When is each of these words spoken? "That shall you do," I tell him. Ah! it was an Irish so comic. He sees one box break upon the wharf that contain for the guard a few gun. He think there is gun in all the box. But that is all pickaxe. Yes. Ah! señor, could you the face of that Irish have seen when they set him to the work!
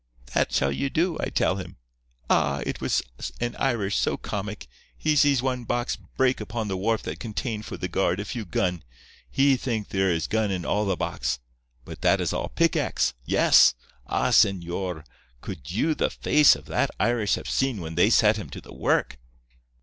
"That 0.33 0.51
shall 0.51 0.71
you 0.71 0.89
do," 0.89 1.15
I 1.19 1.29
tell 1.29 1.57
him. 1.57 1.77
Ah! 2.27 2.63
it 2.65 2.81
was 2.81 3.03
an 3.39 3.55
Irish 3.57 3.95
so 3.99 4.17
comic. 4.17 4.65
He 4.97 5.15
sees 5.15 5.43
one 5.43 5.63
box 5.63 5.95
break 5.95 6.41
upon 6.41 6.67
the 6.69 6.75
wharf 6.75 7.03
that 7.03 7.19
contain 7.19 7.61
for 7.61 7.77
the 7.77 7.87
guard 7.87 8.19
a 8.19 8.25
few 8.25 8.43
gun. 8.43 8.83
He 9.29 9.55
think 9.57 9.89
there 9.89 10.09
is 10.09 10.25
gun 10.25 10.49
in 10.49 10.65
all 10.65 10.85
the 10.87 10.97
box. 10.97 11.37
But 11.85 12.01
that 12.01 12.19
is 12.19 12.33
all 12.33 12.49
pickaxe. 12.49 13.13
Yes. 13.25 13.75
Ah! 14.07 14.29
señor, 14.29 15.05
could 15.39 15.69
you 15.69 15.93
the 15.93 16.09
face 16.09 16.55
of 16.55 16.65
that 16.65 16.89
Irish 16.99 17.35
have 17.35 17.47
seen 17.47 17.79
when 17.79 17.93
they 17.93 18.09
set 18.09 18.37
him 18.37 18.49
to 18.49 18.59
the 18.59 18.73
work! 18.73 19.19